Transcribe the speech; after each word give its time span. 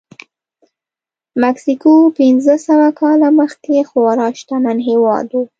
مکسیکو 1.43 1.93
پنځه 2.17 2.55
سوه 2.67 2.87
کاله 2.99 3.27
مخکې 3.39 3.75
خورا 3.89 4.27
شتمن 4.39 4.77
هېواد 4.87 5.27
و. 5.33 5.37